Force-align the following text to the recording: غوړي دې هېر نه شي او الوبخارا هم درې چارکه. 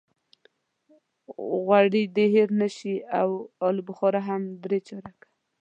غوړي 1.61 2.03
دې 2.15 2.25
هېر 2.35 2.49
نه 2.61 2.67
شي 2.75 2.95
او 3.19 3.29
الوبخارا 3.67 4.21
هم 4.29 4.41
درې 4.63 4.79
چارکه. 4.87 5.27